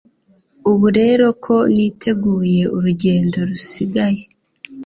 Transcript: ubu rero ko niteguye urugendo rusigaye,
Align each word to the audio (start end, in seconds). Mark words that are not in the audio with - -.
ubu 0.71 0.87
rero 0.99 1.25
ko 1.45 1.55
niteguye 1.73 2.63
urugendo 2.75 3.37
rusigaye, 3.49 4.21